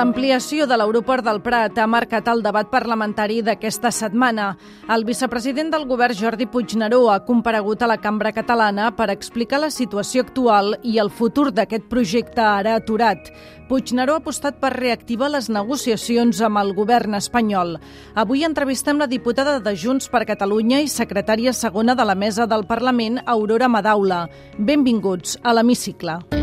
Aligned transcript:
L'ampliació 0.00 0.64
de 0.64 0.78
l'aeroport 0.80 1.20
del 1.20 1.42
Prat 1.44 1.76
ha 1.76 1.84
marcat 1.84 2.28
el 2.32 2.38
debat 2.40 2.70
parlamentari 2.72 3.42
d'aquesta 3.44 3.90
setmana. 3.92 4.46
El 4.88 5.04
vicepresident 5.04 5.68
del 5.74 5.84
govern, 5.90 6.16
Jordi 6.16 6.46
Puigneró, 6.48 7.02
ha 7.12 7.18
comparegut 7.26 7.82
a 7.84 7.90
la 7.90 7.98
cambra 8.00 8.32
catalana 8.32 8.88
per 8.96 9.10
explicar 9.12 9.60
la 9.60 9.68
situació 9.68 10.24
actual 10.24 10.78
i 10.80 10.96
el 11.04 11.12
futur 11.12 11.50
d'aquest 11.52 11.84
projecte 11.92 12.40
ara 12.40 12.78
aturat. 12.80 13.28
Puigneró 13.68 14.16
ha 14.16 14.24
apostat 14.24 14.56
per 14.56 14.72
reactivar 14.78 15.28
les 15.36 15.52
negociacions 15.52 16.40
amb 16.48 16.64
el 16.64 16.72
govern 16.72 17.20
espanyol. 17.20 17.76
Avui 18.16 18.48
entrevistem 18.48 18.96
la 18.96 19.10
diputada 19.10 19.60
de 19.60 19.76
Junts 19.76 20.08
per 20.08 20.24
Catalunya 20.24 20.80
i 20.80 20.88
secretària 20.88 21.52
segona 21.52 21.92
de 21.94 22.08
la 22.08 22.16
mesa 22.16 22.48
del 22.48 22.64
Parlament, 22.64 23.20
Aurora 23.26 23.68
Madaula. 23.68 24.30
Benvinguts 24.56 25.36
a 25.44 25.52
l'Hemicicle. 25.52 26.39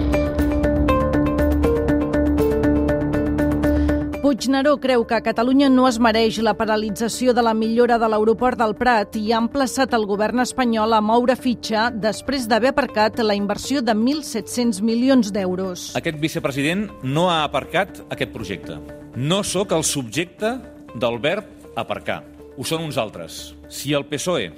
Puigneró 4.38 4.78
creu 4.78 5.02
que 5.10 5.18
Catalunya 5.26 5.66
no 5.66 5.88
es 5.90 5.96
mereix 5.98 6.36
la 6.46 6.52
paralització 6.54 7.34
de 7.34 7.42
la 7.42 7.56
millora 7.58 7.96
de 7.98 8.06
l'aeroport 8.06 8.60
del 8.60 8.76
Prat 8.78 9.18
i 9.18 9.32
ha 9.34 9.40
emplaçat 9.42 9.96
el 9.98 10.06
govern 10.06 10.44
espanyol 10.44 10.94
a 10.94 11.00
moure 11.02 11.34
fitxa 11.34 11.88
després 11.90 12.46
d'haver 12.46 12.70
aparcat 12.70 13.18
la 13.26 13.34
inversió 13.34 13.82
de 13.82 13.96
1.700 13.98 14.84
milions 14.86 15.34
d'euros. 15.34 15.88
Aquest 15.98 16.22
vicepresident 16.22 16.86
no 17.02 17.32
ha 17.34 17.42
aparcat 17.48 18.04
aquest 18.14 18.36
projecte. 18.36 18.78
No 19.18 19.42
sóc 19.42 19.74
el 19.74 19.82
subjecte 19.82 20.54
del 20.94 21.18
verb 21.18 21.74
aparcar. 21.74 22.22
Ho 22.58 22.64
són 22.64 22.86
uns 22.86 23.02
altres. 23.02 23.56
Si 23.74 23.98
el 23.98 24.06
PSOE, 24.06 24.52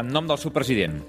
en 0.00 0.14
nom 0.16 0.24
del 0.24 0.40
seu 0.40 0.54
president, 0.56 1.02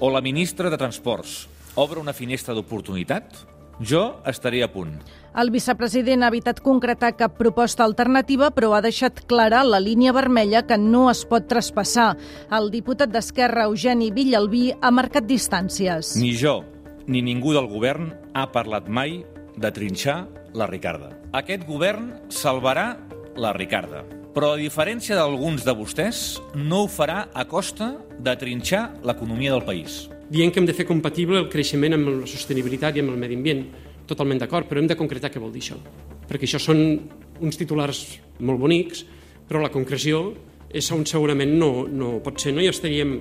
o 0.00 0.08
la 0.08 0.24
ministra 0.24 0.72
de 0.72 0.80
Transports, 0.80 1.42
obre 1.76 2.00
una 2.00 2.16
finestra 2.16 2.56
d'oportunitat, 2.56 3.44
jo 3.80 4.20
estaré 4.26 4.62
a 4.64 4.70
punt. 4.72 4.98
El 5.34 5.50
vicepresident 5.50 6.22
ha 6.22 6.30
evitat 6.30 6.60
concretar 6.62 7.14
cap 7.18 7.34
proposta 7.38 7.82
alternativa, 7.84 8.52
però 8.54 8.74
ha 8.76 8.82
deixat 8.84 9.24
clara 9.26 9.64
la 9.66 9.80
línia 9.82 10.12
vermella 10.14 10.62
que 10.66 10.78
no 10.78 11.08
es 11.10 11.24
pot 11.26 11.48
traspassar. 11.50 12.12
El 12.54 12.70
diputat 12.70 13.10
d'Esquerra, 13.10 13.66
Eugeni 13.66 14.12
Villalbí, 14.14 14.68
ha 14.80 14.92
marcat 14.94 15.26
distàncies. 15.26 16.14
Ni 16.20 16.36
jo, 16.38 16.60
ni 17.06 17.22
ningú 17.22 17.52
del 17.56 17.66
govern 17.68 18.12
ha 18.34 18.46
parlat 18.52 18.88
mai 18.88 19.24
de 19.56 19.70
trinxar 19.74 20.24
la 20.54 20.70
Ricarda. 20.70 21.10
Aquest 21.34 21.66
govern 21.66 22.12
salvarà 22.30 22.94
la 23.36 23.52
Ricarda. 23.52 24.04
Però, 24.34 24.54
a 24.54 24.58
diferència 24.58 25.14
d'alguns 25.18 25.62
de 25.66 25.74
vostès, 25.74 26.40
no 26.54 26.84
ho 26.84 26.90
farà 26.90 27.28
a 27.34 27.44
costa 27.46 27.92
de 28.18 28.34
trinxar 28.38 28.88
l'economia 29.06 29.54
del 29.54 29.66
país. 29.66 30.04
Dient 30.34 30.50
que 30.50 30.58
hem 30.58 30.66
de 30.66 30.74
fer 30.74 30.86
compatible 30.88 31.38
el 31.38 31.46
creixement 31.46 31.94
amb 31.94 32.08
la 32.10 32.26
sostenibilitat 32.26 32.96
i 32.98 33.04
amb 33.04 33.12
el 33.12 33.20
medi 33.20 33.36
ambient 33.38 33.60
totalment 34.08 34.40
d'acord, 34.42 34.66
però 34.66 34.82
hem 34.82 34.88
de 34.90 34.96
concretar 34.98 35.30
què 35.30 35.38
vol 35.38 35.52
dir 35.54 35.62
això. 35.62 35.78
Perquè 36.26 36.48
això 36.48 36.58
són 36.58 36.80
uns 37.44 37.60
titulars 37.60 38.00
molt 38.40 38.58
bonics, 38.58 39.04
però 39.46 39.62
la 39.62 39.70
concreció 39.70 40.32
és 40.74 40.90
on 40.90 41.06
segurament 41.06 41.54
no, 41.54 41.86
no 41.86 42.18
pot 42.24 42.42
ser. 42.42 42.50
No 42.56 42.64
hi 42.64 42.72
estaríem 42.72 43.14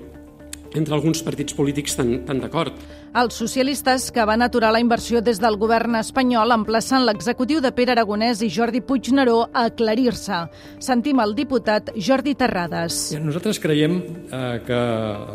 entre 0.74 0.96
alguns 0.98 1.22
partits 1.22 1.54
polítics 1.54 1.94
tan, 2.00 2.24
tan 2.26 2.40
d'acord. 2.42 2.74
Els 3.14 3.38
socialistes 3.38 4.08
que 4.10 4.26
van 4.26 4.42
aturar 4.42 4.72
la 4.74 4.82
inversió 4.82 5.22
des 5.22 5.38
del 5.38 5.60
govern 5.62 6.00
espanyol 6.00 6.56
emplaçant 6.56 7.06
l'executiu 7.06 7.62
de 7.62 7.70
Pere 7.78 7.94
Aragonès 7.94 8.42
i 8.42 8.50
Jordi 8.50 8.82
Puigneró 8.82 9.44
a 9.54 9.68
aclarir-se. 9.70 10.48
Sentim 10.82 11.22
el 11.22 11.38
diputat 11.38 11.94
Jordi 11.94 12.34
Terrades. 12.34 13.12
Nosaltres 13.22 13.62
creiem 13.62 14.00
eh, 14.02 14.64
que 14.66 14.80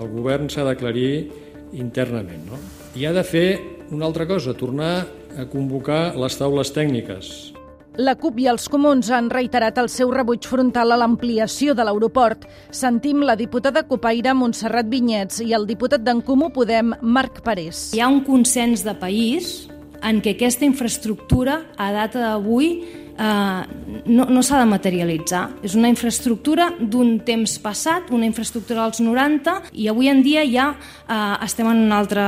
el 0.02 0.10
govern 0.16 0.50
s'ha 0.50 0.66
d'aclarir 0.66 1.46
internament. 1.72 2.46
No? 2.48 2.58
I 2.96 3.06
ha 3.06 3.12
de 3.12 3.24
fer 3.24 3.48
una 3.90 4.06
altra 4.06 4.26
cosa, 4.28 4.54
tornar 4.56 5.06
a 5.38 5.46
convocar 5.48 6.16
les 6.16 6.36
taules 6.38 6.72
tècniques. 6.74 7.54
La 7.98 8.14
CUP 8.14 8.36
i 8.38 8.44
els 8.46 8.68
comuns 8.70 9.08
han 9.10 9.26
reiterat 9.32 9.78
el 9.82 9.88
seu 9.90 10.12
rebuig 10.14 10.46
frontal 10.46 10.94
a 10.94 10.98
l'ampliació 11.00 11.74
de 11.74 11.82
l'aeroport. 11.82 12.44
Sentim 12.70 13.24
la 13.26 13.34
diputada 13.34 13.82
copaire 13.88 14.36
Montserrat 14.38 14.86
Vinyets 14.86 15.40
i 15.42 15.50
el 15.56 15.66
diputat 15.66 16.04
d'en 16.06 16.22
Comú 16.22 16.52
Podem, 16.54 16.92
Marc 17.02 17.42
Parés. 17.42 17.88
Hi 17.98 18.04
ha 18.04 18.12
un 18.12 18.20
consens 18.22 18.86
de 18.86 18.94
país 18.94 19.66
en 20.06 20.22
què 20.22 20.36
aquesta 20.36 20.62
infraestructura, 20.62 21.64
a 21.74 21.90
data 21.90 22.22
d'avui, 22.22 22.70
eh, 23.18 23.62
no, 24.06 24.26
no 24.30 24.42
s'ha 24.42 24.62
de 24.62 24.68
materialitzar. 24.70 25.42
És 25.66 25.74
una 25.78 25.90
infraestructura 25.90 26.70
d'un 26.78 27.18
temps 27.26 27.58
passat, 27.62 28.12
una 28.14 28.28
infraestructura 28.28 28.86
dels 28.86 29.02
90, 29.04 29.58
i 29.74 29.88
avui 29.90 30.10
en 30.12 30.22
dia 30.24 30.46
ja 30.48 30.70
eh, 30.72 31.44
estem 31.44 31.68
en 31.70 31.84
un 31.86 31.94
altre 31.94 32.24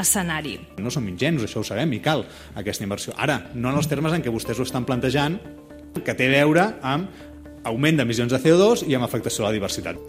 escenari. 0.00 0.58
No 0.78 0.92
som 0.92 1.08
ingenus, 1.08 1.48
això 1.48 1.64
ho 1.64 1.66
sabem, 1.66 1.96
i 1.96 2.02
cal 2.04 2.26
aquesta 2.54 2.86
inversió. 2.86 3.16
Ara, 3.16 3.40
no 3.54 3.72
en 3.72 3.80
els 3.80 3.90
termes 3.90 4.14
en 4.14 4.24
què 4.24 4.32
vostès 4.32 4.60
ho 4.60 4.68
estan 4.68 4.86
plantejant, 4.88 5.40
que 5.94 6.14
té 6.14 6.26
a 6.26 6.34
veure 6.34 6.68
amb 6.82 7.30
augment 7.64 7.96
d'emissions 7.96 8.32
de 8.34 8.40
CO2 8.42 8.84
i 8.90 8.96
amb 8.96 9.06
afectació 9.06 9.44
a 9.44 9.48
la 9.48 9.54
diversitat. 9.56 10.00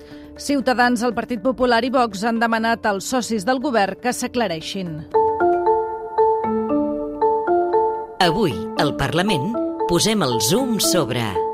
Ciutadans, 0.42 1.04
el 1.08 1.16
Partit 1.16 1.40
Popular 1.44 1.80
i 1.88 1.92
Vox 1.94 2.26
han 2.28 2.42
demanat 2.42 2.86
als 2.90 3.08
socis 3.08 3.46
del 3.48 3.62
govern 3.64 4.02
que 4.02 4.12
s'aclareixin. 4.12 4.98
Avui, 8.26 8.52
al 8.82 8.96
Parlament, 8.98 9.65
posem 9.88 10.24
el 10.26 10.40
zoom 10.42 10.80
sobre... 10.80 11.45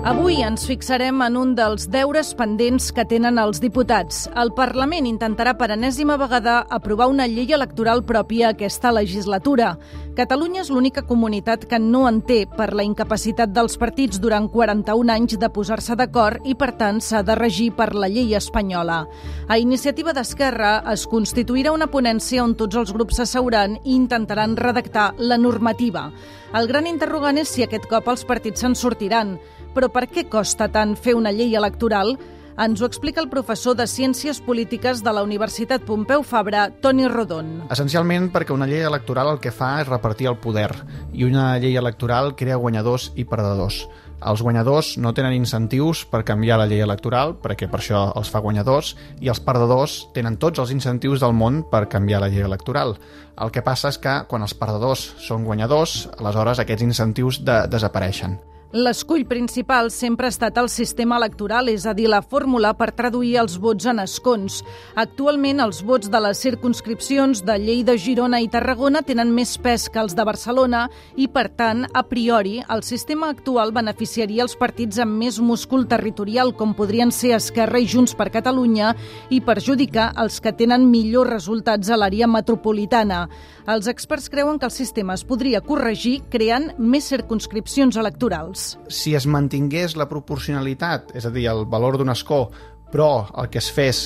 Avui 0.00 0.38
ens 0.40 0.62
fixarem 0.64 1.18
en 1.20 1.34
un 1.36 1.50
dels 1.52 1.82
deures 1.92 2.30
pendents 2.32 2.86
que 2.96 3.02
tenen 3.04 3.36
els 3.36 3.58
diputats. 3.60 4.22
El 4.32 4.48
Parlament 4.56 5.04
intentarà 5.04 5.52
per 5.60 5.68
enèsima 5.74 6.16
vegada 6.16 6.62
aprovar 6.72 7.10
una 7.12 7.26
llei 7.28 7.52
electoral 7.52 8.00
pròpia 8.08 8.54
aquesta 8.54 8.94
legislatura. 8.96 9.74
Catalunya 10.16 10.62
és 10.64 10.70
l'única 10.72 11.04
comunitat 11.04 11.66
que 11.68 11.78
no 11.78 12.06
en 12.08 12.22
té 12.24 12.46
per 12.48 12.70
la 12.72 12.88
incapacitat 12.88 13.52
dels 13.52 13.76
partits 13.76 14.22
durant 14.24 14.48
41 14.48 15.12
anys 15.12 15.36
de 15.38 15.52
posar-se 15.52 15.94
d'acord 16.00 16.48
i, 16.48 16.56
per 16.56 16.72
tant, 16.80 17.04
s'ha 17.04 17.20
de 17.20 17.36
regir 17.36 17.70
per 17.76 17.92
la 17.92 18.08
llei 18.08 18.32
espanyola. 18.40 19.04
A 19.52 19.60
iniciativa 19.60 20.16
d'Esquerra 20.16 20.78
es 20.96 21.04
constituirà 21.12 21.76
una 21.76 21.92
ponència 21.92 22.40
on 22.40 22.56
tots 22.56 22.80
els 22.80 22.96
grups 22.96 23.20
s'asseuran 23.20 23.76
i 23.84 23.94
intentaran 24.00 24.56
redactar 24.56 25.10
la 25.18 25.36
normativa. 25.36 26.08
El 26.56 26.66
gran 26.66 26.88
interrogant 26.88 27.36
és 27.38 27.52
si 27.52 27.62
aquest 27.62 27.84
cop 27.86 28.08
els 28.10 28.24
partits 28.24 28.64
se'n 28.64 28.74
sortiran. 28.74 29.36
Però 29.74 29.88
per 29.92 30.08
què 30.10 30.26
costa 30.28 30.66
tant 30.68 30.96
fer 30.98 31.14
una 31.14 31.30
llei 31.30 31.54
electoral? 31.54 32.16
Ens 32.60 32.82
ho 32.82 32.84
explica 32.84 33.22
el 33.22 33.30
professor 33.32 33.76
de 33.78 33.86
Ciències 33.88 34.40
Polítiques 34.44 35.00
de 35.00 35.12
la 35.14 35.22
Universitat 35.24 35.84
Pompeu 35.86 36.24
Fabra, 36.26 36.66
Toni 36.82 37.06
Rodon. 37.08 37.54
Essencialment 37.70 38.28
perquè 38.34 38.52
una 38.52 38.66
llei 38.68 38.82
electoral 38.84 39.30
el 39.30 39.40
que 39.40 39.54
fa 39.54 39.78
és 39.80 39.88
repartir 39.88 40.28
el 40.28 40.36
poder 40.42 40.68
i 41.14 41.24
una 41.24 41.54
llei 41.62 41.78
electoral 41.80 42.34
crea 42.36 42.58
guanyadors 42.60 43.12
i 43.14 43.24
perdedors. 43.24 43.86
Els 44.20 44.42
guanyadors 44.44 44.90
no 45.00 45.14
tenen 45.16 45.32
incentius 45.32 46.02
per 46.04 46.20
canviar 46.28 46.58
la 46.60 46.66
llei 46.68 46.82
electoral, 46.84 47.38
perquè 47.40 47.70
per 47.70 47.80
això 47.80 48.02
els 48.18 48.28
fa 48.28 48.42
guanyadors, 48.44 48.92
i 49.24 49.32
els 49.32 49.40
perdedors 49.40 49.96
tenen 50.12 50.36
tots 50.36 50.60
els 50.60 50.74
incentius 50.76 51.24
del 51.24 51.32
món 51.32 51.62
per 51.70 51.86
canviar 51.88 52.20
la 52.20 52.28
llei 52.28 52.44
electoral. 52.44 52.98
El 53.40 53.54
que 53.54 53.64
passa 53.64 53.88
és 53.88 53.96
que 53.96 54.18
quan 54.28 54.44
els 54.44 54.52
perdedors 54.52 55.14
són 55.24 55.48
guanyadors, 55.48 56.10
aleshores 56.18 56.60
aquests 56.60 56.84
incentius 56.90 57.40
de 57.46 57.62
desapareixen. 57.72 58.36
L'escull 58.70 59.24
principal 59.26 59.88
sempre 59.90 60.28
ha 60.28 60.30
estat 60.30 60.54
el 60.60 60.68
sistema 60.70 61.16
electoral, 61.18 61.66
és 61.72 61.88
a 61.90 61.92
dir, 61.98 62.04
la 62.06 62.20
fórmula 62.22 62.68
per 62.78 62.92
traduir 62.94 63.32
els 63.40 63.56
vots 63.58 63.88
en 63.90 63.98
escons. 63.98 64.60
Actualment, 64.94 65.58
els 65.64 65.80
vots 65.82 66.06
de 66.06 66.20
les 66.22 66.38
circunscripcions 66.38 67.40
de 67.42 67.56
Lleida, 67.58 67.96
Girona 67.98 68.38
i 68.38 68.46
Tarragona 68.46 69.02
tenen 69.02 69.32
més 69.34 69.56
pes 69.58 69.88
que 69.90 69.98
els 69.98 70.14
de 70.14 70.22
Barcelona 70.28 70.84
i, 71.16 71.26
per 71.26 71.48
tant, 71.58 71.82
a 71.90 72.04
priori, 72.06 72.60
el 72.70 72.84
sistema 72.86 73.32
actual 73.34 73.74
beneficiaria 73.74 74.46
els 74.46 74.54
partits 74.54 75.02
amb 75.02 75.18
més 75.18 75.40
múscul 75.42 75.88
territorial, 75.90 76.54
com 76.54 76.70
podrien 76.78 77.10
ser 77.10 77.34
Esquerra 77.40 77.82
i 77.82 77.90
Junts 77.90 78.14
per 78.14 78.28
Catalunya, 78.30 78.94
i 79.34 79.42
perjudicar 79.42 80.12
els 80.22 80.38
que 80.38 80.54
tenen 80.54 80.86
millors 80.92 81.32
resultats 81.32 81.90
a 81.90 81.98
l'àrea 81.98 82.30
metropolitana. 82.30 83.24
Els 83.66 83.90
experts 83.90 84.30
creuen 84.30 84.62
que 84.62 84.70
el 84.70 84.78
sistema 84.78 85.18
es 85.18 85.26
podria 85.26 85.58
corregir 85.58 86.20
creant 86.30 86.70
més 86.78 87.10
circunscripcions 87.10 87.98
electorals. 87.98 88.59
Si 88.92 89.14
es 89.18 89.26
mantingués 89.30 89.96
la 89.98 90.08
proporcionalitat, 90.10 91.14
és 91.18 91.26
a 91.26 91.32
dir, 91.34 91.46
el 91.52 91.64
valor 91.70 91.98
d'un 92.00 92.12
escó 92.12 92.46
però 92.90 93.28
el 93.38 93.48
que 93.50 93.60
es 93.60 93.70
fes 93.72 94.00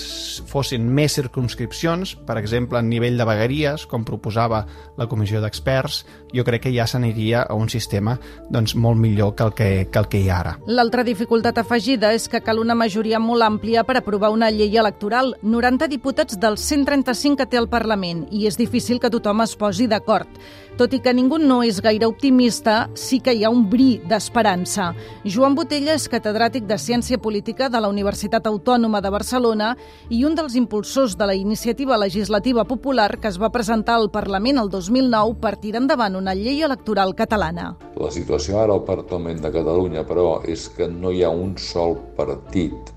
fossin 0.49 0.85
més 0.93 1.17
circumscripcions, 1.17 2.15
per 2.27 2.37
exemple, 2.39 2.79
a 2.79 2.85
nivell 2.85 3.17
de 3.19 3.27
vegueries, 3.27 3.87
com 3.89 4.05
proposava 4.05 4.65
la 4.99 5.07
comissió 5.09 5.41
d'experts, 5.43 6.03
jo 6.35 6.45
crec 6.45 6.67
que 6.67 6.75
ja 6.75 6.87
s'aniria 6.87 7.45
a 7.49 7.57
un 7.57 7.71
sistema 7.73 8.19
doncs, 8.51 8.75
molt 8.77 9.01
millor 9.01 9.35
que 9.35 9.47
el 9.47 9.55
que, 9.55 9.69
que 9.91 10.03
el 10.03 10.09
que 10.13 10.21
hi 10.21 10.29
ha 10.29 10.41
ara. 10.43 10.57
L'altra 10.67 11.05
dificultat 11.07 11.59
afegida 11.63 12.13
és 12.15 12.29
que 12.29 12.43
cal 12.45 12.61
una 12.61 12.77
majoria 12.77 13.21
molt 13.23 13.47
àmplia 13.47 13.87
per 13.89 13.97
aprovar 14.01 14.33
una 14.35 14.51
llei 14.53 14.77
electoral, 14.77 15.35
90 15.43 15.89
diputats 15.89 16.39
dels 16.41 16.61
135 16.69 17.41
que 17.41 17.49
té 17.49 17.61
el 17.61 17.71
Parlament, 17.73 18.27
i 18.31 18.47
és 18.51 18.61
difícil 18.61 19.01
que 19.01 19.13
tothom 19.13 19.43
es 19.47 19.57
posi 19.57 19.89
d'acord. 19.89 20.29
Tot 20.75 20.91
i 20.91 20.99
que 20.99 21.13
ningú 21.15 21.39
no 21.39 21.61
és 21.63 21.79
gaire 21.79 22.09
optimista, 22.11 22.89
sí 22.99 23.21
que 23.23 23.31
hi 23.31 23.45
ha 23.47 23.51
un 23.55 23.69
bri 23.71 24.01
d'esperança. 24.11 24.91
Joan 25.23 25.55
Botella 25.55 25.95
és 25.95 26.09
catedràtic 26.11 26.67
de 26.67 26.81
Ciència 26.83 27.21
Política 27.23 27.69
de 27.71 27.79
la 27.79 27.91
Universitat 27.93 28.49
Autònoma 28.51 28.74
de 28.75 29.11
Barcelona 29.11 29.77
i 30.11 30.25
un 30.27 30.35
dels 30.35 30.57
impulsors 30.59 31.15
de 31.17 31.27
la 31.27 31.35
iniciativa 31.35 31.97
legislativa 31.97 32.65
popular 32.65 33.21
que 33.21 33.29
es 33.29 33.39
va 33.41 33.53
presentar 33.55 33.95
al 33.95 34.11
Parlament 34.11 34.59
el 34.59 34.69
2009 34.69 35.37
per 35.41 35.57
tirar 35.63 35.81
endavant 35.83 36.17
una 36.17 36.35
llei 36.35 36.63
electoral 36.63 37.15
catalana. 37.15 37.77
La 37.97 38.11
situació 38.11 38.59
ara 38.59 38.75
al 38.75 38.83
Parlament 38.83 39.41
de 39.41 39.53
Catalunya, 39.55 40.03
però, 40.03 40.43
és 40.43 40.69
que 40.69 40.89
no 40.89 41.13
hi 41.13 41.23
ha 41.23 41.31
un 41.31 41.55
sol 41.57 41.95
partit 42.17 42.91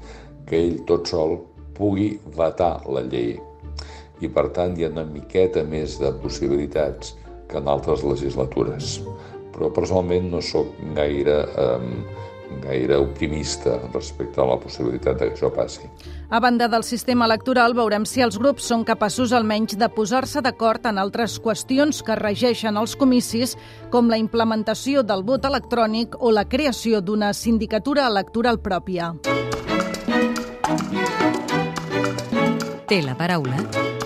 que 0.50 0.58
ell 0.58 0.82
tot 0.90 1.08
sol 1.08 1.38
pugui 1.78 2.18
vetar 2.36 2.82
la 2.90 3.06
llei. 3.06 3.38
I, 4.20 4.28
per 4.28 4.50
tant, 4.50 4.74
hi 4.74 4.88
ha 4.88 4.90
una 4.90 5.06
miqueta 5.06 5.62
més 5.64 6.00
de 6.02 6.10
possibilitats 6.24 7.14
que 7.48 7.62
en 7.62 7.70
altres 7.70 8.02
legislatures. 8.02 8.98
Però 9.54 9.70
personalment 9.74 10.32
no 10.34 10.42
sóc 10.42 10.74
gaire, 10.98 11.44
eh, 11.54 12.26
gaire 12.62 12.96
optimista 12.96 13.78
respecte 13.94 14.42
a 14.42 14.46
la 14.46 14.58
possibilitat 14.60 15.20
que 15.20 15.32
això 15.32 15.50
passi. 15.54 15.88
A 16.30 16.40
banda 16.44 16.68
del 16.68 16.84
sistema 16.84 17.26
electoral, 17.26 17.76
veurem 17.78 18.06
si 18.06 18.24
els 18.24 18.38
grups 18.40 18.68
són 18.72 18.84
capaços 18.88 19.34
almenys 19.34 19.78
de 19.80 19.90
posar-se 19.90 20.42
d'acord 20.44 20.86
en 20.90 21.00
altres 21.00 21.38
qüestions 21.44 22.04
que 22.04 22.20
regeixen 22.20 22.78
els 22.78 22.96
comicis, 22.96 23.58
com 23.92 24.10
la 24.12 24.20
implementació 24.20 25.04
del 25.04 25.24
vot 25.24 25.46
electrònic 25.46 26.20
o 26.20 26.32
la 26.32 26.48
creació 26.48 27.02
d'una 27.02 27.34
sindicatura 27.34 28.08
electoral 28.08 28.60
pròpia. 28.60 29.14
Té 32.88 33.02
la 33.04 33.16
paraula 33.20 33.97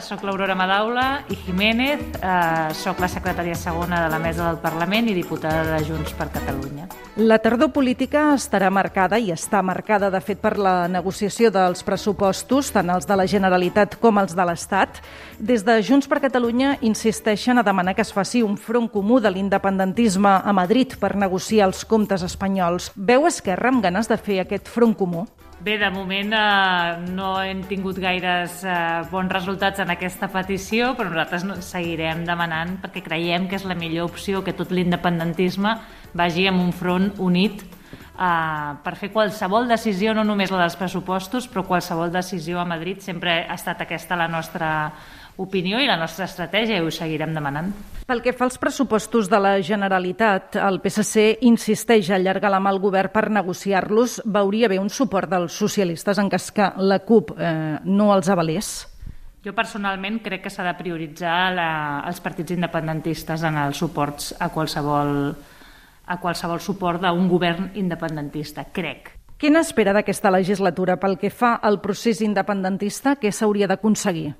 Sóc 0.00 0.22
l'Aurora 0.22 0.54
Madaula 0.54 1.24
i 1.28 1.36
Jiménez, 1.36 2.00
eh, 2.22 2.74
sóc 2.74 3.00
la 3.00 3.08
secretària 3.08 3.54
segona 3.54 4.04
de 4.04 4.10
la 4.12 4.18
Mesa 4.18 4.44
del 4.46 4.58
Parlament 4.62 5.08
i 5.08 5.14
diputada 5.14 5.64
de 5.76 5.84
Junts 5.84 6.12
per 6.14 6.28
Catalunya. 6.30 6.86
La 7.16 7.38
tardor 7.42 7.72
política 7.72 8.34
estarà 8.34 8.70
marcada 8.70 9.18
i 9.18 9.32
està 9.34 9.62
marcada, 9.62 10.10
de 10.10 10.20
fet, 10.20 10.38
per 10.38 10.56
la 10.56 10.86
negociació 10.86 11.50
dels 11.50 11.82
pressupostos, 11.82 12.70
tant 12.70 12.90
els 12.94 13.08
de 13.08 13.16
la 13.16 13.26
Generalitat 13.26 13.96
com 13.98 14.18
els 14.22 14.36
de 14.38 14.46
l'Estat. 14.46 15.00
Des 15.38 15.64
de 15.66 15.80
Junts 15.82 16.06
per 16.06 16.20
Catalunya 16.22 16.76
insisteixen 16.80 17.58
a 17.58 17.66
demanar 17.66 17.96
que 17.96 18.02
es 18.06 18.12
faci 18.12 18.42
un 18.42 18.56
front 18.56 18.88
comú 18.88 19.18
de 19.18 19.30
l'independentisme 19.30 20.30
a 20.44 20.52
Madrid 20.52 20.94
per 21.00 21.16
negociar 21.16 21.66
els 21.66 21.84
comptes 21.84 22.22
espanyols. 22.22 22.92
Veu 22.94 23.26
Esquerra 23.26 23.68
amb 23.74 23.82
ganes 23.82 24.06
de 24.08 24.16
fer 24.16 24.40
aquest 24.44 24.68
front 24.68 24.94
comú? 24.94 25.26
Bé, 25.58 25.74
de 25.74 25.88
moment 25.90 26.30
eh, 26.38 26.98
no 27.10 27.32
hem 27.42 27.64
tingut 27.66 27.96
gaires 27.98 28.60
eh, 28.62 28.74
bons 29.10 29.32
resultats 29.32 29.82
en 29.82 29.90
aquesta 29.90 30.28
petició, 30.30 30.92
però 30.94 31.10
nosaltres 31.10 31.46
no, 31.48 31.56
seguirem 31.66 32.22
demanant 32.28 32.76
perquè 32.78 33.02
creiem 33.02 33.48
que 33.50 33.58
és 33.58 33.66
la 33.66 33.74
millor 33.74 34.06
opció 34.06 34.44
que 34.46 34.54
tot 34.54 34.70
l'independentisme 34.70 35.72
vagi 36.14 36.46
amb 36.46 36.62
un 36.62 36.70
front 36.70 37.10
unit 37.18 37.64
eh, 37.64 38.70
per 38.84 38.94
fer 39.00 39.10
qualsevol 39.10 39.66
decisió, 39.66 40.14
no 40.14 40.22
només 40.22 40.54
la 40.54 40.62
dels 40.62 40.78
pressupostos, 40.78 41.50
però 41.50 41.66
qualsevol 41.66 42.14
decisió 42.14 42.62
a 42.62 42.68
Madrid. 42.76 43.02
Sempre 43.02 43.40
ha 43.42 43.58
estat 43.58 43.82
aquesta 43.82 44.14
la 44.14 44.30
nostra 44.30 44.70
opinió 45.38 45.78
i 45.80 45.86
la 45.86 45.96
nostra 45.96 46.26
estratègia 46.26 46.78
i 46.78 46.84
ho 46.84 46.90
seguirem 46.92 47.32
demanant. 47.34 47.70
Pel 48.08 48.22
que 48.24 48.32
fa 48.32 48.46
als 48.46 48.58
pressupostos 48.58 49.28
de 49.30 49.38
la 49.40 49.54
Generalitat, 49.62 50.56
el 50.58 50.80
PSC 50.82 51.44
insisteix 51.46 52.10
a 52.10 52.16
allargar 52.16 52.50
la 52.50 52.60
mà 52.60 52.72
al 52.72 52.80
govern 52.82 53.12
per 53.14 53.28
negociar-los. 53.30 54.22
Veuria 54.24 54.70
bé 54.72 54.78
un 54.80 54.90
suport 54.90 55.30
dels 55.30 55.52
socialistes 55.52 56.18
en 56.18 56.30
cas 56.32 56.50
que 56.52 56.70
la 56.80 57.00
CUP 57.04 57.34
eh, 57.36 57.78
no 57.84 58.10
els 58.14 58.30
avalés? 58.32 58.72
Jo 59.44 59.54
personalment 59.54 60.18
crec 60.24 60.42
que 60.46 60.50
s'ha 60.50 60.66
de 60.66 60.74
prioritzar 60.80 61.52
la, 61.54 61.68
els 62.08 62.18
partits 62.24 62.56
independentistes 62.56 63.44
en 63.46 63.60
els 63.60 63.78
suports 63.78 64.32
a 64.40 64.48
qualsevol, 64.50 65.14
a 66.08 66.18
qualsevol 66.18 66.64
suport 66.64 67.04
d'un 67.04 67.30
govern 67.30 67.70
independentista, 67.78 68.66
crec. 68.72 69.14
Què 69.38 69.52
n'espera 69.54 69.92
d'aquesta 69.94 70.32
legislatura 70.34 70.96
pel 70.98 71.14
que 71.20 71.30
fa 71.30 71.54
al 71.62 71.78
procés 71.78 72.24
independentista? 72.26 73.14
Què 73.20 73.30
s'hauria 73.30 73.68
d'aconseguir? 73.70 74.32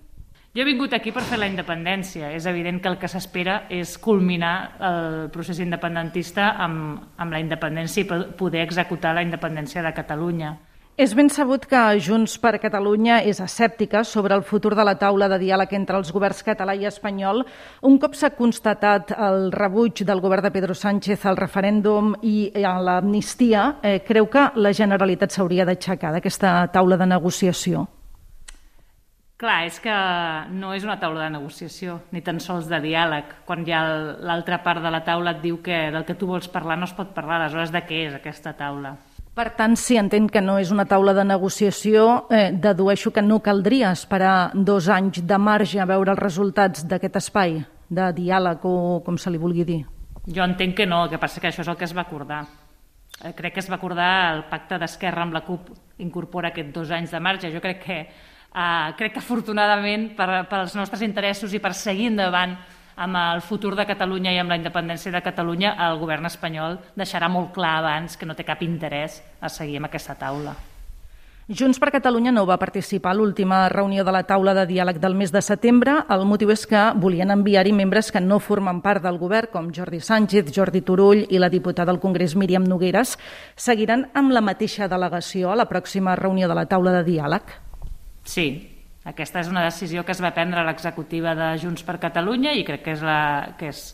Jo 0.58 0.64
he 0.64 0.72
vingut 0.72 0.90
aquí 0.96 1.12
per 1.14 1.22
fer 1.22 1.37
la 1.38 1.46
independència. 1.46 2.32
És 2.34 2.46
evident 2.50 2.81
que 2.82 2.88
el 2.90 2.96
que 2.99 3.06
s'espera 3.06 3.69
és 3.70 3.93
culminar 4.02 4.55
el 4.82 5.28
procés 5.31 5.60
independentista 5.62 6.49
amb, 6.58 7.05
amb 7.14 7.31
la 7.31 7.38
independència 7.38 8.02
i 8.02 8.08
poder 8.34 8.64
executar 8.64 9.12
la 9.14 9.22
independència 9.22 9.84
de 9.87 9.93
Catalunya. 9.94 10.56
És 10.99 11.12
ben 11.14 11.31
sabut 11.31 11.62
que 11.70 11.78
Junts 12.02 12.32
per 12.43 12.58
Catalunya 12.58 13.20
és 13.22 13.38
escèptica 13.38 14.02
sobre 14.02 14.34
el 14.34 14.43
futur 14.43 14.72
de 14.75 14.82
la 14.82 14.96
taula 14.99 15.28
de 15.31 15.38
diàleg 15.38 15.76
entre 15.78 15.94
els 15.94 16.10
governs 16.10 16.43
català 16.43 16.75
i 16.75 16.88
espanyol. 16.90 17.44
Un 17.87 18.00
cop 18.02 18.16
s'ha 18.19 18.32
constatat 18.34 19.12
el 19.14 19.52
rebuig 19.54 20.02
del 20.02 20.25
govern 20.25 20.43
de 20.49 20.50
Pedro 20.56 20.75
Sánchez 20.75 21.22
al 21.22 21.38
referèndum 21.38 22.16
i 22.26 22.50
a 22.64 22.75
l'amnistia, 22.82 23.76
eh, 23.81 24.00
creu 24.02 24.26
que 24.26 24.49
la 24.56 24.75
Generalitat 24.75 25.31
s'hauria 25.31 25.69
d'aixecar 25.70 26.11
d'aquesta 26.11 26.66
taula 26.75 26.99
de 26.99 27.06
negociació? 27.06 27.87
Clar, 29.38 29.69
és 29.69 29.76
que 29.79 29.94
no 30.50 30.73
és 30.75 30.82
una 30.82 30.96
taula 30.99 31.29
de 31.29 31.31
negociació, 31.37 32.00
ni 32.11 32.25
tan 32.26 32.40
sols 32.43 32.67
de 32.67 32.81
diàleg. 32.82 33.37
Quan 33.46 33.62
ja 33.62 33.85
l'altra 34.19 34.56
part 34.64 34.82
de 34.82 34.90
la 34.90 35.05
taula 35.06 35.37
et 35.37 35.44
diu 35.44 35.61
que 35.62 35.76
del 35.94 36.02
que 36.08 36.17
tu 36.19 36.26
vols 36.26 36.49
parlar 36.50 36.75
no 36.81 36.88
es 36.88 36.94
pot 36.96 37.12
parlar, 37.14 37.37
aleshores 37.38 37.70
de 37.70 37.85
què 37.87 38.00
és 38.08 38.17
aquesta 38.17 38.56
taula? 38.58 38.96
Per 39.38 39.44
tant, 39.55 39.76
si 39.79 39.94
entenc 39.94 40.32
que 40.35 40.40
no 40.43 40.56
és 40.58 40.73
una 40.75 40.88
taula 40.90 41.12
de 41.14 41.23
negociació, 41.23 42.26
eh, 42.35 42.49
dedueixo 42.50 43.12
que 43.14 43.23
no 43.23 43.38
caldria 43.38 43.93
esperar 43.94 44.50
dos 44.55 44.88
anys 44.90 45.20
de 45.23 45.38
marge 45.38 45.79
a 45.79 45.87
veure 45.87 46.11
els 46.17 46.19
resultats 46.19 46.82
d'aquest 46.90 47.19
espai 47.20 47.61
de 47.88 48.08
diàleg 48.17 48.64
o 48.67 49.05
com 49.06 49.17
se 49.23 49.31
li 49.31 49.38
vulgui 49.38 49.62
dir. 49.69 49.85
Jo 50.26 50.43
entenc 50.43 50.75
que 50.81 50.87
no, 50.87 51.05
el 51.05 51.12
que 51.12 51.20
passa 51.23 51.38
que 51.38 51.52
això 51.52 51.62
és 51.62 51.70
el 51.70 51.79
que 51.79 51.87
es 51.87 51.94
va 51.94 52.02
acordar. 52.02 52.40
Eh, 53.23 53.31
crec 53.38 53.55
que 53.55 53.62
es 53.62 53.70
va 53.70 53.79
acordar 53.79 54.35
el 54.35 54.43
pacte 54.50 54.81
d'Esquerra 54.82 55.23
amb 55.23 55.38
la 55.38 55.44
CUP 55.46 55.70
incorpora 56.02 56.50
aquests 56.50 56.75
dos 56.75 56.90
anys 56.90 57.14
de 57.14 57.20
marge. 57.20 57.52
Jo 57.55 57.62
crec 57.62 57.81
que 57.85 58.00
Uh, 58.48 58.94
crec 58.96 59.12
que 59.12 59.20
afortunadament 59.20 60.14
per, 60.16 60.28
als 60.48 60.74
nostres 60.74 61.02
interessos 61.04 61.52
i 61.52 61.60
per 61.60 61.74
seguir 61.76 62.08
endavant 62.08 62.56
amb 62.98 63.18
el 63.20 63.42
futur 63.44 63.74
de 63.78 63.86
Catalunya 63.86 64.32
i 64.34 64.40
amb 64.42 64.50
la 64.50 64.56
independència 64.58 65.12
de 65.14 65.22
Catalunya, 65.22 65.76
el 65.86 66.00
govern 66.00 66.26
espanyol 66.26 66.80
deixarà 66.98 67.28
molt 67.30 67.52
clar 67.54 67.76
abans 67.78 68.16
que 68.16 68.26
no 68.26 68.34
té 68.34 68.48
cap 68.48 68.64
interès 68.66 69.20
a 69.40 69.52
seguir 69.52 69.78
amb 69.78 69.86
aquesta 69.86 70.16
taula. 70.18 70.56
Junts 71.48 71.78
per 71.80 71.88
Catalunya 71.88 72.28
no 72.28 72.42
va 72.44 72.58
participar 72.60 73.14
a 73.14 73.16
l'última 73.16 73.62
reunió 73.72 74.02
de 74.04 74.12
la 74.12 74.26
taula 74.28 74.52
de 74.52 74.66
diàleg 74.68 74.98
del 75.00 75.14
mes 75.16 75.30
de 75.32 75.40
setembre. 75.40 75.94
El 76.12 76.26
motiu 76.28 76.50
és 76.52 76.66
que 76.68 76.82
volien 77.00 77.30
enviar-hi 77.32 77.72
membres 77.72 78.10
que 78.12 78.20
no 78.20 78.36
formen 78.36 78.82
part 78.84 79.00
del 79.06 79.16
govern, 79.16 79.48
com 79.54 79.70
Jordi 79.72 80.00
Sánchez, 80.00 80.50
Jordi 80.52 80.82
Turull 80.82 81.24
i 81.30 81.40
la 81.40 81.48
diputada 81.48 81.94
al 81.94 82.02
Congrés 82.02 82.36
Míriam 82.36 82.68
Nogueres, 82.68 83.16
seguiran 83.56 84.10
amb 84.12 84.36
la 84.36 84.44
mateixa 84.44 84.90
delegació 84.92 85.48
a 85.48 85.56
la 85.56 85.68
pròxima 85.70 86.18
reunió 86.20 86.52
de 86.52 86.58
la 86.58 86.66
taula 86.68 86.92
de 86.99 87.06
diàleg. 87.08 87.67
Sí, 88.28 88.49
aquesta 89.08 89.40
és 89.40 89.49
una 89.49 89.64
decisió 89.64 90.04
que 90.04 90.12
es 90.12 90.20
va 90.20 90.35
prendre 90.37 90.61
a 90.61 90.66
l'executiva 90.68 91.32
de 91.38 91.54
Junts 91.62 91.85
per 91.87 91.97
Catalunya 92.02 92.52
i 92.58 92.64
crec 92.66 92.82
que, 92.85 92.97
és 92.99 93.04
la, 93.04 93.20
que 93.56 93.70
és, 93.73 93.85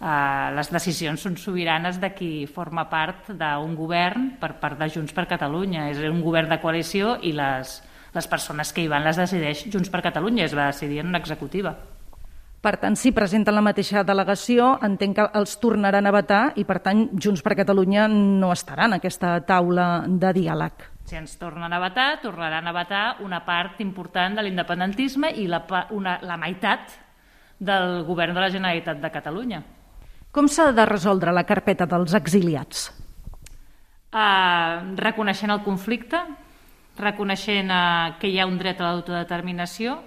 uh, 0.00 0.50
les 0.56 0.70
decisions 0.74 1.22
són 1.22 1.36
sobiranes 1.38 2.00
de 2.02 2.10
qui 2.16 2.30
forma 2.50 2.88
part 2.90 3.30
d'un 3.30 3.76
govern 3.78 4.32
per 4.40 4.56
part 4.62 4.80
de 4.80 4.88
Junts 4.90 5.14
per 5.14 5.28
Catalunya. 5.30 5.86
És 5.92 6.02
un 6.10 6.18
govern 6.24 6.50
de 6.50 6.58
coalició 6.62 7.14
i 7.22 7.30
les, 7.36 7.76
les 8.16 8.26
persones 8.32 8.74
que 8.74 8.82
hi 8.82 8.90
van 8.90 9.06
les 9.06 9.20
decideix 9.22 9.68
Junts 9.70 9.92
per 9.92 10.02
Catalunya, 10.08 10.48
es 10.48 10.56
va 10.58 10.72
decidir 10.72 11.04
en 11.04 11.14
una 11.14 11.22
executiva. 11.22 11.76
Per 12.66 12.74
tant, 12.82 12.96
si 12.98 13.12
presenten 13.14 13.54
la 13.54 13.62
mateixa 13.62 14.02
delegació, 14.02 14.72
entenc 14.82 15.20
que 15.20 15.28
els 15.38 15.54
tornaran 15.62 16.10
a 16.10 16.14
vetar 16.16 16.42
i, 16.58 16.66
per 16.66 16.80
tant, 16.82 17.06
Junts 17.14 17.46
per 17.46 17.54
Catalunya 17.54 18.08
no 18.10 18.50
estarà 18.50 18.90
en 18.90 18.98
aquesta 18.98 19.36
taula 19.46 20.02
de 20.08 20.34
diàleg. 20.40 20.90
Si 21.06 21.14
ens 21.14 21.36
tornen 21.38 21.70
a 21.70 21.78
vetar, 21.78 22.18
tornaran 22.18 22.66
a 22.66 22.72
vetar 22.74 23.04
una 23.22 23.38
part 23.46 23.78
important 23.84 24.34
de 24.34 24.42
l'independentisme 24.42 25.30
i 25.38 25.46
la, 25.46 25.60
una, 25.94 26.16
la 26.26 26.34
meitat 26.40 26.96
del 27.62 28.02
govern 28.08 28.34
de 28.34 28.42
la 28.42 28.50
Generalitat 28.50 28.98
de 28.98 29.10
Catalunya. 29.14 29.60
Com 30.34 30.50
s'ha 30.50 30.72
de 30.74 30.84
resoldre 30.88 31.30
la 31.30 31.46
carpeta 31.46 31.86
dels 31.86 32.16
exiliats? 32.18 32.88
Uh, 34.10 34.98
reconeixent 34.98 35.54
el 35.54 35.62
conflicte, 35.62 36.18
reconeixent 36.98 37.70
uh, 37.70 38.16
que 38.18 38.26
hi 38.32 38.40
ha 38.40 38.50
un 38.50 38.58
dret 38.58 38.82
a 38.82 38.90
l'autodeterminació, 38.90 40.00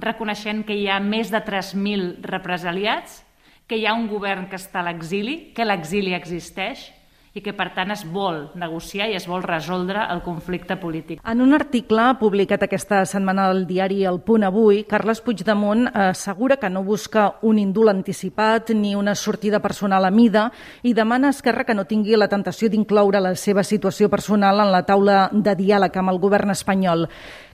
reconeixent 0.00 0.64
que 0.64 0.78
hi 0.80 0.88
ha 0.88 0.96
més 1.02 1.28
de 1.28 1.44
3.000 1.44 2.22
represaliats, 2.24 3.20
que 3.68 3.76
hi 3.76 3.84
ha 3.84 3.92
un 3.92 4.08
govern 4.08 4.48
que 4.48 4.56
està 4.56 4.80
a 4.80 4.88
l'exili, 4.88 5.52
que 5.52 5.68
l'exili 5.68 6.16
existeix 6.16 6.88
i 7.34 7.42
que 7.44 7.52
per 7.56 7.70
tant 7.76 7.92
es 7.92 8.04
vol 8.08 8.48
negociar 8.58 9.08
i 9.10 9.16
es 9.18 9.26
vol 9.28 9.42
resoldre 9.44 10.06
el 10.12 10.22
conflicte 10.24 10.78
polític. 10.80 11.20
En 11.24 11.42
un 11.44 11.54
article 11.54 12.08
publicat 12.20 12.64
aquesta 12.64 13.04
setmana 13.06 13.48
al 13.50 13.64
diari 13.68 14.04
El 14.08 14.20
Punt 14.24 14.46
Avui, 14.48 14.84
Carles 14.88 15.20
Puigdemont 15.24 15.88
assegura 15.92 16.56
que 16.56 16.70
no 16.70 16.84
busca 16.84 17.28
un 17.42 17.58
indult 17.58 17.92
anticipat 17.92 18.72
ni 18.74 18.94
una 18.96 19.14
sortida 19.14 19.60
personal 19.60 20.04
a 20.04 20.10
mida 20.10 20.48
i 20.82 20.94
demana 20.94 21.28
a 21.28 21.36
Esquerra 21.36 21.64
que 21.64 21.76
no 21.76 21.86
tingui 21.86 22.16
la 22.16 22.28
tentació 22.28 22.70
d'incloure 22.70 23.20
la 23.20 23.34
seva 23.36 23.62
situació 23.62 24.08
personal 24.08 24.64
en 24.64 24.72
la 24.72 24.84
taula 24.86 25.28
de 25.32 25.54
diàleg 25.58 25.96
amb 25.96 26.14
el 26.14 26.22
govern 26.22 26.50
espanyol. 26.54 27.08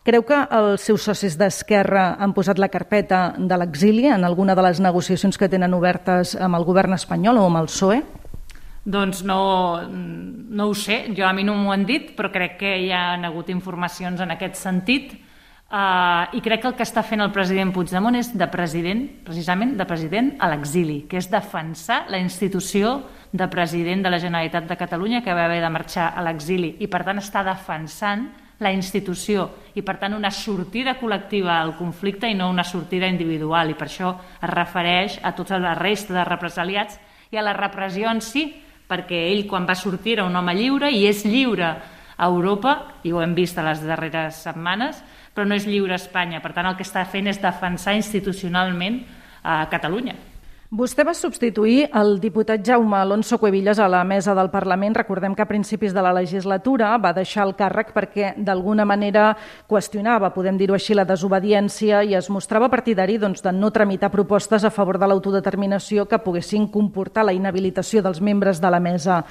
Creu 0.04 0.22
que 0.28 0.36
els 0.52 0.82
seus 0.84 1.06
socis 1.08 1.38
d'Esquerra 1.40 2.10
han 2.20 2.34
posat 2.36 2.58
la 2.60 2.68
carpeta 2.68 3.32
de 3.38 3.56
l'exili 3.56 4.04
en 4.12 4.24
alguna 4.24 4.54
de 4.54 4.66
les 4.66 4.80
negociacions 4.80 5.38
que 5.40 5.48
tenen 5.48 5.72
obertes 5.72 6.34
amb 6.36 6.58
el 6.58 6.66
govern 6.68 6.92
espanyol 6.92 7.40
o 7.40 7.46
amb 7.48 7.62
el 7.62 7.72
PSOE? 7.72 8.02
Doncs 8.84 9.22
no, 9.24 9.80
no 9.88 10.66
ho 10.68 10.74
sé, 10.76 11.06
jo 11.16 11.24
a 11.24 11.32
mi 11.32 11.44
no 11.44 11.54
m'ho 11.56 11.72
han 11.72 11.86
dit, 11.88 12.12
però 12.16 12.28
crec 12.32 12.58
que 12.60 12.74
hi 12.84 12.90
ha 12.92 13.14
hagut 13.16 13.48
informacions 13.48 14.20
en 14.20 14.34
aquest 14.34 14.60
sentit. 14.60 15.14
Uh, 15.74 16.28
i 16.36 16.42
crec 16.44 16.60
que 16.60 16.68
el 16.68 16.74
que 16.76 16.84
està 16.84 17.02
fent 17.02 17.24
el 17.24 17.32
president 17.34 17.72
Puigdemont 17.74 18.14
és 18.14 18.28
de 18.36 18.46
president, 18.52 19.00
precisament 19.24 19.72
de 19.78 19.86
president 19.88 20.34
a 20.38 20.50
l'exili, 20.52 21.00
que 21.08 21.16
és 21.18 21.30
defensar 21.32 22.04
la 22.12 22.20
institució 22.20 23.00
de 23.34 23.48
president 23.50 24.04
de 24.04 24.12
la 24.12 24.20
Generalitat 24.22 24.68
de 24.68 24.76
Catalunya 24.78 25.24
que 25.24 25.34
va 25.34 25.48
haver 25.48 25.58
de 25.64 25.70
marxar 25.74 26.12
a 26.14 26.22
l'exili 26.22 26.76
i 26.78 26.86
per 26.86 27.02
tant 27.02 27.18
està 27.18 27.42
defensant 27.42 28.28
la 28.62 28.70
institució 28.70 29.48
i 29.74 29.82
per 29.82 29.96
tant 29.98 30.14
una 30.14 30.30
sortida 30.30 30.94
col·lectiva 31.00 31.56
al 31.58 31.74
conflicte 31.74 32.30
i 32.30 32.36
no 32.38 32.46
una 32.52 32.62
sortida 32.62 33.10
individual 33.10 33.72
i 33.72 33.74
per 33.74 33.88
això 33.88 34.12
es 34.38 34.52
refereix 34.52 35.18
a 35.22 35.34
tota 35.34 35.58
la 35.58 35.74
resta 35.74 36.14
de 36.14 36.28
represaliats 36.28 37.00
i 37.32 37.40
a 37.40 37.42
la 37.42 37.56
repressió 37.58 38.12
en 38.12 38.22
si 38.22 38.44
perquè 38.88 39.26
ell 39.30 39.46
quan 39.48 39.66
va 39.68 39.76
sortir 39.78 40.18
era 40.18 40.26
un 40.28 40.36
home 40.36 40.54
lliure 40.54 40.90
i 40.92 41.06
és 41.08 41.24
lliure 41.24 41.70
a 42.16 42.26
Europa, 42.28 43.00
i 43.02 43.12
ho 43.12 43.22
hem 43.22 43.34
vist 43.34 43.58
a 43.58 43.64
les 43.66 43.82
darreres 43.82 44.42
setmanes, 44.44 45.00
però 45.34 45.46
no 45.48 45.56
és 45.56 45.66
lliure 45.66 45.96
a 45.96 45.98
Espanya. 45.98 46.42
Per 46.42 46.52
tant, 46.54 46.68
el 46.68 46.76
que 46.78 46.86
està 46.86 47.02
fent 47.10 47.26
és 47.26 47.42
defensar 47.42 47.96
institucionalment 47.98 49.02
a 49.42 49.64
Catalunya. 49.72 50.14
Vostè 50.74 51.04
va 51.06 51.12
substituir 51.14 51.84
el 51.94 52.16
diputat 52.18 52.64
Jaume 52.66 52.96
Alonso 52.98 53.36
Cuevillas 53.38 53.78
a 53.78 53.86
la 53.86 54.00
mesa 54.02 54.32
del 54.34 54.48
Parlament. 54.50 54.96
Recordem 54.96 55.36
que 55.38 55.44
a 55.44 55.46
principis 55.46 55.94
de 55.94 56.02
la 56.02 56.10
legislatura 56.12 56.88
va 56.98 57.12
deixar 57.14 57.44
el 57.46 57.52
càrrec 57.54 57.92
perquè 57.94 58.32
d'alguna 58.42 58.82
manera 58.82 59.36
qüestionava, 59.70 60.32
podem 60.34 60.58
dir-ho 60.58 60.74
així, 60.74 60.96
la 60.98 61.06
desobediència 61.06 62.02
i 62.02 62.16
es 62.18 62.26
mostrava 62.26 62.72
partidari 62.72 63.20
doncs, 63.22 63.44
de 63.46 63.54
no 63.54 63.70
tramitar 63.70 64.10
propostes 64.10 64.66
a 64.66 64.74
favor 64.74 64.98
de 64.98 65.06
l'autodeterminació 65.06 66.08
que 66.10 66.18
poguessin 66.18 66.66
comportar 66.66 67.28
la 67.28 67.38
inhabilitació 67.38 68.02
dels 68.02 68.18
membres 68.18 68.58
de 68.58 68.74
la 68.74 68.82
mesa. 68.82 69.22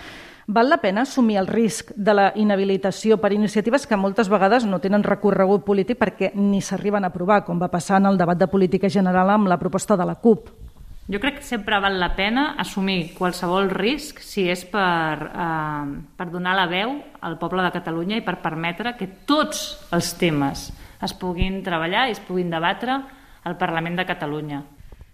Val 0.48 0.72
la 0.72 0.80
pena 0.80 1.04
assumir 1.04 1.42
el 1.44 1.52
risc 1.52 1.92
de 1.92 2.14
la 2.16 2.32
inhabilitació 2.40 3.20
per 3.20 3.36
iniciatives 3.36 3.84
que 3.84 4.00
moltes 4.00 4.32
vegades 4.32 4.64
no 4.64 4.80
tenen 4.80 5.04
recorregut 5.04 5.68
polític 5.68 6.00
perquè 6.00 6.32
ni 6.40 6.64
s'arriben 6.64 7.04
a 7.04 7.12
aprovar, 7.12 7.44
com 7.44 7.60
va 7.60 7.68
passar 7.68 8.00
en 8.00 8.14
el 8.14 8.18
debat 8.18 8.40
de 8.40 8.48
política 8.48 8.88
general 8.88 9.36
amb 9.36 9.52
la 9.52 9.60
proposta 9.60 10.00
de 10.00 10.08
la 10.08 10.16
CUP? 10.16 10.63
Jo 11.12 11.20
crec 11.20 11.42
que 11.42 11.44
sempre 11.44 11.82
val 11.84 11.98
la 12.00 12.14
pena 12.16 12.54
assumir 12.58 13.12
qualsevol 13.18 13.68
risc 13.74 14.22
si 14.24 14.46
és 14.48 14.64
per, 14.64 15.20
eh, 15.36 15.90
per 16.16 16.30
donar 16.32 16.56
la 16.56 16.68
veu 16.72 16.96
al 17.20 17.36
poble 17.38 17.64
de 17.64 17.74
Catalunya 17.76 18.22
i 18.22 18.24
per 18.24 18.40
permetre 18.40 18.96
que 18.96 19.10
tots 19.28 19.84
els 19.92 20.14
temes 20.16 20.72
es 21.04 21.14
puguin 21.14 21.60
treballar 21.64 22.08
i 22.08 22.16
es 22.16 22.24
puguin 22.24 22.50
debatre 22.50 23.02
al 23.44 23.58
Parlament 23.58 24.00
de 24.00 24.06
Catalunya. 24.08 24.64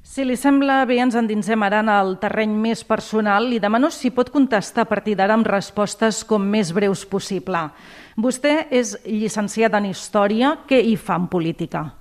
Si 0.04 0.24
li 0.24 0.38
sembla 0.38 0.86
bé, 0.86 1.00
ens 1.02 1.18
endinsem 1.18 1.62
ara 1.66 1.82
en 1.84 1.90
el 1.90 2.16
terreny 2.22 2.54
més 2.54 2.86
personal. 2.88 3.50
Li 3.50 3.60
demano 3.60 3.90
si 3.90 4.14
pot 4.14 4.30
contestar 4.30 4.86
a 4.86 4.90
partir 4.90 5.18
d'ara 5.18 5.34
amb 5.34 5.48
respostes 5.48 6.24
com 6.24 6.46
més 6.46 6.72
breus 6.72 7.04
possible. 7.06 7.66
Vostè 8.16 8.68
és 8.72 8.96
llicenciat 9.06 9.74
en 9.74 9.90
Història. 9.90 10.56
Què 10.70 10.80
hi 10.82 10.96
fa 10.96 11.18
en 11.20 11.28
política? 11.28 11.99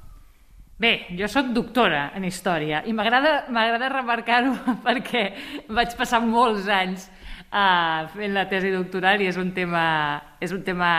Bé, 0.78 1.08
jo 1.18 1.26
sóc 1.26 1.48
doctora 1.50 2.12
en 2.14 2.22
història 2.22 2.84
i 2.86 2.92
m'agrada 2.94 3.88
remarcar-ho 3.90 4.52
perquè 4.86 5.24
vaig 5.74 5.96
passar 5.98 6.20
molts 6.22 6.68
anys 6.70 7.08
uh, 7.50 8.06
fent 8.12 8.36
la 8.36 8.44
tesi 8.46 8.70
doctoral 8.70 9.18
i 9.18 9.26
és 9.26 9.40
un 9.42 9.50
tema, 9.56 9.82
és 10.38 10.54
un 10.54 10.62
tema 10.62 10.90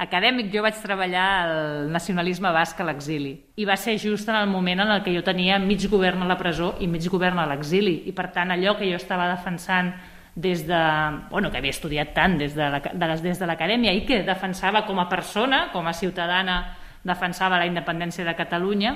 acadèmic. 0.00 0.50
Jo 0.52 0.60
vaig 0.66 0.76
treballar 0.82 1.28
el 1.46 1.88
nacionalisme 1.94 2.52
basc 2.52 2.76
a 2.76 2.90
l'exili 2.90 3.32
i 3.56 3.64
va 3.64 3.78
ser 3.80 3.96
just 3.96 4.28
en 4.28 4.36
el 4.36 4.52
moment 4.52 4.84
en 4.84 4.92
el 4.92 5.00
que 5.06 5.16
jo 5.16 5.24
tenia 5.24 5.56
mig 5.58 5.88
govern 5.88 6.20
a 6.20 6.28
la 6.28 6.36
presó 6.36 6.74
i 6.84 6.88
mig 6.88 7.08
govern 7.08 7.40
a 7.40 7.48
l'exili 7.48 8.02
i 8.04 8.12
per 8.12 8.28
tant 8.36 8.52
allò 8.52 8.76
que 8.76 8.90
jo 8.90 9.00
estava 9.00 9.30
defensant 9.32 9.94
des 10.36 10.66
de, 10.68 10.82
bueno, 11.30 11.48
que 11.50 11.56
havia 11.56 11.72
estudiat 11.72 12.12
tant 12.14 12.36
des 12.36 12.52
de 12.52 13.48
l'acadèmia 13.48 13.96
i 13.96 14.04
que 14.04 14.20
defensava 14.28 14.84
com 14.84 15.00
a 15.00 15.08
persona, 15.08 15.70
com 15.72 15.88
a 15.88 15.96
ciutadana 15.96 16.60
defensava 17.04 17.58
la 17.58 17.66
independència 17.68 18.24
de 18.24 18.36
Catalunya, 18.36 18.94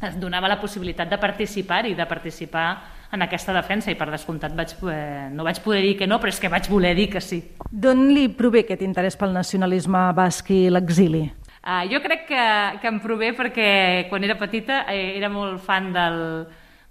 es 0.00 0.16
donava 0.20 0.48
la 0.48 0.60
possibilitat 0.60 1.10
de 1.10 1.18
participar 1.20 1.84
i 1.86 1.94
de 1.94 2.06
participar 2.08 2.68
en 3.12 3.24
aquesta 3.26 3.52
defensa 3.52 3.90
i 3.90 3.98
per 3.98 4.08
descomptat 4.10 4.54
vaig, 4.56 4.72
eh, 4.88 5.28
no 5.34 5.44
vaig 5.44 5.60
poder 5.64 5.82
dir 5.82 5.96
que 5.98 6.06
no, 6.06 6.20
però 6.20 6.30
és 6.30 6.40
que 6.40 6.48
vaig 6.48 6.70
voler 6.70 6.94
dir 6.96 7.10
que 7.10 7.20
sí. 7.20 7.42
D'on 7.70 8.08
li 8.14 8.28
prové 8.32 8.64
aquest 8.64 8.84
interès 8.86 9.18
pel 9.18 9.34
nacionalisme 9.34 10.06
basc 10.16 10.50
i 10.54 10.62
l'exili? 10.70 11.26
Uh, 11.60 11.84
jo 11.90 12.00
crec 12.00 12.24
que, 12.30 12.44
que 12.80 12.88
em 12.88 13.00
prové 13.02 13.34
perquè 13.36 14.06
quan 14.08 14.24
era 14.24 14.38
petita 14.40 14.86
eh, 14.88 15.18
era 15.18 15.28
molt 15.28 15.60
fan 15.60 15.90
del, 15.92 16.46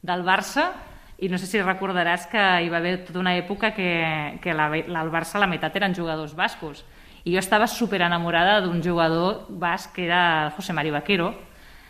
del 0.05 0.21
Barça 0.27 0.67
i 1.19 1.27
no 1.31 1.39
sé 1.41 1.49
si 1.49 1.63
recordaràs 1.63 2.27
que 2.29 2.43
hi 2.61 2.69
va 2.69 2.77
haver 2.77 2.99
tota 3.07 3.19
una 3.23 3.33
època 3.39 3.73
que, 3.73 4.37
que 4.43 4.53
la, 4.53 4.69
la, 4.69 5.01
el 5.01 5.09
Barça 5.09 5.41
la 5.41 5.49
meitat 5.49 5.75
eren 5.81 5.97
jugadors 5.97 6.35
bascos 6.37 6.83
i 7.29 7.33
jo 7.35 7.41
estava 7.43 7.67
super 7.69 8.01
enamorada 8.01 8.57
d'un 8.63 8.81
jugador 8.81 9.45
basc 9.49 9.93
que 9.93 10.07
era 10.07 10.49
José 10.55 10.73
Mari 10.73 10.89
Vaquero 10.89 11.29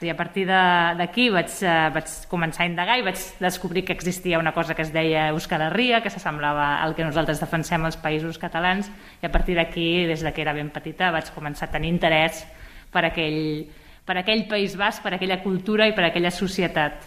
i 0.02 0.10
a 0.12 0.16
partir 0.16 0.46
d'aquí 0.48 1.30
vaig, 1.32 1.52
uh, 1.64 1.88
vaig 1.96 2.12
començar 2.32 2.66
a 2.66 2.68
indagar 2.70 2.98
i 3.00 3.04
vaig 3.04 3.20
descobrir 3.40 3.86
que 3.88 3.96
existia 3.96 4.40
una 4.40 4.54
cosa 4.56 4.76
que 4.76 4.84
es 4.84 4.92
deia 4.92 5.30
Euskal 5.32 5.66
Herria, 5.68 6.02
que 6.04 6.12
s'assemblava 6.12 6.82
al 6.84 6.96
que 6.96 7.04
nosaltres 7.04 7.40
defensem 7.40 7.84
als 7.84 8.00
països 8.00 8.40
catalans 8.40 8.92
i 9.22 9.28
a 9.28 9.32
partir 9.32 9.56
d'aquí, 9.56 10.06
des 10.08 10.24
de 10.24 10.32
que 10.32 10.44
era 10.44 10.56
ben 10.56 10.72
petita, 10.72 11.12
vaig 11.12 11.32
començar 11.36 11.68
a 11.68 11.72
tenir 11.72 11.92
interès 11.92 12.46
per 12.92 13.06
aquell, 13.08 13.68
per 14.08 14.20
aquell 14.20 14.46
País 14.48 14.76
Basc, 14.80 15.04
per 15.04 15.16
aquella 15.16 15.42
cultura 15.44 15.88
i 15.88 15.96
per 15.96 16.08
aquella 16.08 16.32
societat. 16.32 17.04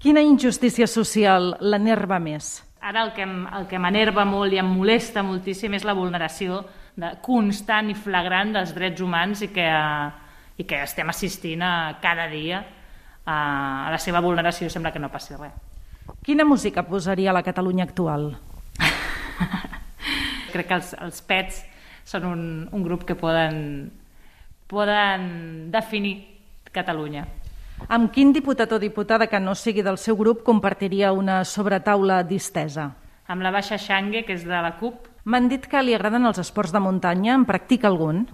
Quina 0.00 0.20
injustícia 0.20 0.88
social 0.88 1.54
l'enerva 1.60 2.20
més? 2.20 2.62
Ara 2.84 3.04
el 3.04 3.12
que, 3.16 3.24
el 3.24 3.68
que 3.68 3.80
m'enerva 3.80 4.24
molt 4.28 4.52
i 4.52 4.60
em 4.60 4.72
molesta 4.72 5.22
moltíssim 5.24 5.72
és 5.76 5.84
la 5.84 5.96
vulneració 5.96 6.64
de, 6.96 7.10
constant 7.24 7.90
i 7.90 7.96
flagrant 7.98 8.54
dels 8.54 8.72
drets 8.76 9.02
humans 9.02 9.42
i 9.46 9.50
que, 9.54 9.68
i 10.58 10.66
que 10.68 10.80
estem 10.84 11.10
assistint 11.10 11.62
a, 11.62 11.74
cada 12.02 12.28
dia 12.30 12.62
a, 13.24 13.36
a 13.86 13.92
la 13.92 14.00
seva 14.02 14.22
vulneració 14.24 14.70
sembla 14.70 14.92
que 14.94 15.02
no 15.02 15.12
passi 15.12 15.36
res. 15.38 15.54
Quina 16.24 16.44
música 16.44 16.84
posaria 16.84 17.30
a 17.32 17.36
la 17.36 17.42
Catalunya 17.44 17.86
actual? 17.88 18.30
Crec 20.52 20.68
que 20.68 20.76
els, 20.76 20.92
els 21.00 21.22
Pets 21.24 21.62
són 22.04 22.26
un, 22.28 22.42
un 22.72 22.84
grup 22.84 23.06
que 23.08 23.16
poden, 23.16 23.88
poden 24.68 25.24
definir 25.72 26.18
Catalunya. 26.74 27.24
Amb 27.94 28.12
quin 28.14 28.32
diputat 28.32 28.70
o 28.72 28.78
diputada 28.78 29.26
que 29.30 29.40
no 29.40 29.54
sigui 29.58 29.82
del 29.82 29.98
seu 29.98 30.16
grup 30.16 30.44
compartiria 30.46 31.12
una 31.12 31.42
sobretaula 31.44 32.22
distesa? 32.26 32.88
Amb 33.28 33.42
la 33.42 33.50
Baixa 33.54 33.78
Xangue, 33.80 34.24
que 34.26 34.36
és 34.36 34.44
de 34.46 34.60
la 34.62 34.74
CUP, 34.78 35.08
M'han 35.24 35.46
dit 35.48 35.64
que 35.64 35.80
li 35.80 35.94
agraden 35.96 36.28
els 36.28 36.40
esports 36.42 36.72
de 36.74 36.80
muntanya. 36.84 37.32
En 37.38 37.46
practica 37.48 37.88
algun? 37.88 38.26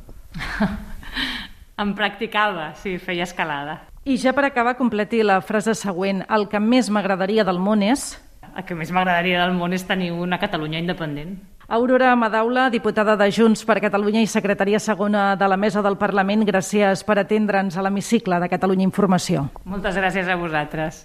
en 1.82 1.92
practicava, 1.94 2.72
sí, 2.74 2.96
feia 2.98 3.28
escalada. 3.28 3.84
I 4.02 4.16
ja 4.18 4.32
per 4.34 4.48
acabar, 4.48 4.74
completi 4.78 5.22
la 5.22 5.38
frase 5.40 5.76
següent. 5.78 6.24
El 6.26 6.48
que 6.50 6.58
més 6.58 6.90
m'agradaria 6.90 7.46
del 7.46 7.62
món 7.62 7.86
és... 7.86 8.16
El 8.50 8.66
que 8.66 8.74
més 8.74 8.90
m'agradaria 8.90 9.44
del 9.44 9.54
món 9.54 9.76
és 9.76 9.86
tenir 9.86 10.10
una 10.10 10.40
Catalunya 10.42 10.80
independent. 10.82 11.36
Aurora 11.70 12.16
Madaula, 12.18 12.66
diputada 12.74 13.14
de 13.14 13.28
Junts 13.30 13.62
per 13.62 13.78
Catalunya 13.78 14.24
i 14.24 14.26
secretaria 14.26 14.80
segona 14.82 15.36
de 15.38 15.46
la 15.46 15.60
Mesa 15.60 15.84
del 15.86 15.94
Parlament, 16.00 16.42
gràcies 16.48 17.06
per 17.06 17.20
atendre'ns 17.22 17.78
a 17.78 17.86
l'hemicicle 17.86 18.42
de 18.42 18.50
Catalunya 18.50 18.88
Informació. 18.88 19.46
Moltes 19.62 19.94
gràcies 19.94 20.26
a 20.26 20.40
vosaltres. 20.40 21.04